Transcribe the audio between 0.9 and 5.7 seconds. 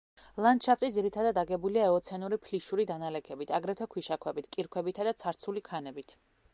ძირითადად აგებულია ეოცენური ფლიშური დანალექებით, აგრეთვე ქვიშაქვებით, კირქვებითა და ცარცული